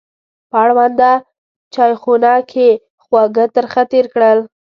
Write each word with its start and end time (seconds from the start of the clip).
په 0.49 0.57
اړونده 0.63 1.11
چایخونه 1.73 2.31
کې 2.51 2.67
خواږه 3.03 3.45
ترخه 3.55 3.83
تېر 3.91 4.05
کړل. 4.13 4.39